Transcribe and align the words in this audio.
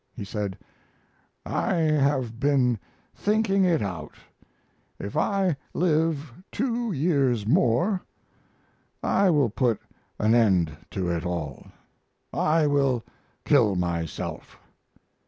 He 0.15 0.25
said: 0.25 0.57
"I 1.45 1.75
have 1.75 2.39
been 2.39 2.79
thinking 3.13 3.63
it 3.65 3.83
out 3.83 4.15
if 4.97 5.15
I 5.15 5.55
live 5.75 6.33
two 6.51 6.91
years 6.91 7.45
more 7.45 8.01
I 9.03 9.29
will 9.29 9.51
put 9.51 9.79
an 10.17 10.33
end 10.33 10.75
to 10.89 11.07
it 11.11 11.23
all. 11.23 11.67
I 12.33 12.65
will 12.65 13.03
kill 13.45 13.75
myself." 13.75 14.57